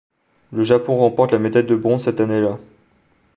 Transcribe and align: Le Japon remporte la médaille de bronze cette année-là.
Le 0.51 0.63
Japon 0.63 0.97
remporte 0.97 1.31
la 1.33 1.37
médaille 1.37 1.63
de 1.63 1.75
bronze 1.75 2.05
cette 2.05 2.19
année-là. 2.21 2.57